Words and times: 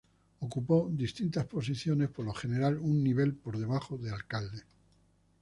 Ocupó 0.39 0.89
distintas 0.91 1.45
posiciones, 1.45 2.09
por 2.09 2.25
lo 2.25 2.33
general 2.33 2.79
un 2.79 3.03
nivel 3.03 3.35
por 3.35 3.59
debajo 3.59 3.99
de 3.99 4.09
alcalde. 4.09 4.63